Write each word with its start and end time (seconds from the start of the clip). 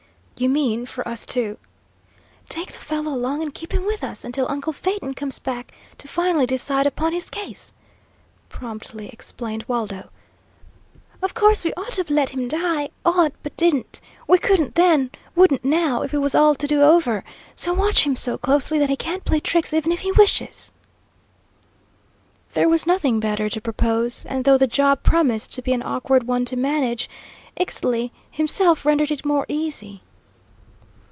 "You 0.37 0.49
mean 0.49 0.87
for 0.87 1.07
us 1.07 1.27
to" 1.27 1.59
"Take 2.49 2.71
the 2.71 2.79
fellow 2.79 3.13
along, 3.13 3.43
and 3.43 3.53
keep 3.53 3.73
him 3.75 3.85
with 3.85 4.03
us, 4.03 4.25
until 4.25 4.49
uncle 4.49 4.73
Phaeton 4.73 5.13
comes 5.13 5.37
back 5.37 5.71
to 5.99 6.07
finally 6.07 6.47
decide 6.47 6.87
upon 6.87 7.13
his 7.13 7.29
case," 7.29 7.73
promptly 8.49 9.07
explained 9.09 9.63
Waldo. 9.67 10.09
"Of 11.21 11.35
course 11.35 11.63
we 11.63 11.75
ought 11.75 11.91
to've 11.93 12.09
let 12.09 12.29
him 12.29 12.47
die; 12.47 12.89
ought, 13.05 13.33
but 13.43 13.55
didn't! 13.55 14.01
We 14.27 14.39
couldn't 14.39 14.73
then, 14.73 15.11
wouldn't 15.35 15.63
now, 15.63 16.01
if 16.01 16.11
it 16.11 16.17
was 16.17 16.33
all 16.33 16.55
to 16.55 16.65
do 16.65 16.81
over. 16.81 17.23
So 17.55 17.71
watch 17.71 18.03
him 18.07 18.15
so 18.15 18.35
closely 18.35 18.79
that 18.79 18.89
he 18.89 18.95
can't 18.95 19.23
play 19.23 19.41
tricks 19.41 19.75
even 19.75 19.91
if 19.91 19.99
he 19.99 20.11
wishes." 20.11 20.71
There 22.55 22.67
was 22.67 22.87
nothing 22.87 23.19
better 23.19 23.47
to 23.47 23.61
propose, 23.61 24.25
and 24.25 24.43
though 24.43 24.57
the 24.57 24.65
job 24.65 25.03
promised 25.03 25.53
to 25.53 25.61
be 25.61 25.71
an 25.71 25.83
awkward 25.83 26.23
one 26.23 26.45
to 26.45 26.55
manage, 26.55 27.07
Ixtli 27.57 28.09
himself 28.31 28.87
rendered 28.87 29.11
it 29.11 29.23
more 29.23 29.45
easy. 29.47 30.01